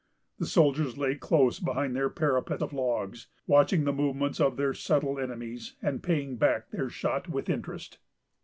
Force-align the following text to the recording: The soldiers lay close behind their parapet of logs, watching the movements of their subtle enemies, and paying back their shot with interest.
The 0.39 0.47
soldiers 0.47 0.97
lay 0.97 1.13
close 1.13 1.59
behind 1.59 1.95
their 1.95 2.09
parapet 2.09 2.63
of 2.63 2.73
logs, 2.73 3.27
watching 3.45 3.83
the 3.83 3.93
movements 3.93 4.39
of 4.39 4.57
their 4.57 4.73
subtle 4.73 5.19
enemies, 5.19 5.75
and 5.79 6.01
paying 6.01 6.37
back 6.37 6.71
their 6.71 6.89
shot 6.89 7.29
with 7.29 7.51
interest. 7.51 7.99